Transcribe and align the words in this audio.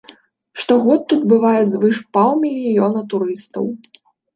Штогод 0.61 1.01
тут 1.13 1.21
бывае 1.35 1.61
звыш 1.75 2.03
паўмільёна 2.17 3.09
турыстаў. 3.17 3.75